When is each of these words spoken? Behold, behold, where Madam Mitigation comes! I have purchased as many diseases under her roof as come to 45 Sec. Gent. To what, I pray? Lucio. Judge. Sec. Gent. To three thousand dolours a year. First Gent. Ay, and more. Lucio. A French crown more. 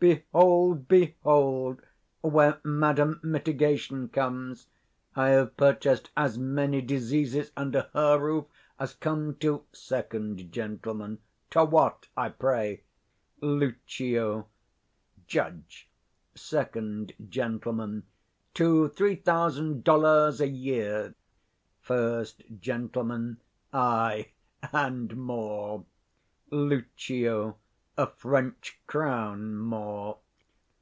Behold, 0.00 0.86
behold, 0.86 1.82
where 2.20 2.60
Madam 2.62 3.18
Mitigation 3.20 4.08
comes! 4.08 4.68
I 5.16 5.30
have 5.30 5.56
purchased 5.56 6.10
as 6.16 6.38
many 6.38 6.80
diseases 6.82 7.50
under 7.56 7.90
her 7.92 8.16
roof 8.16 8.44
as 8.78 8.94
come 8.94 9.34
to 9.38 9.64
45 9.72 9.76
Sec. 9.76 10.10
Gent. 10.52 10.84
To 10.84 11.64
what, 11.64 12.06
I 12.16 12.28
pray? 12.28 12.82
Lucio. 13.40 14.46
Judge. 15.26 15.88
Sec. 16.36 16.76
Gent. 17.28 17.64
To 18.54 18.88
three 18.90 19.16
thousand 19.16 19.82
dolours 19.82 20.40
a 20.40 20.46
year. 20.48 21.12
First 21.80 22.44
Gent. 22.60 22.96
Ay, 23.72 24.28
and 24.70 25.16
more. 25.16 25.86
Lucio. 26.52 27.56
A 27.98 28.06
French 28.06 28.78
crown 28.86 29.56
more. 29.58 30.18